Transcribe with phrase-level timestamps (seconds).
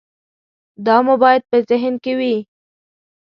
[0.85, 2.35] دا مو باید په ذهن کې وي.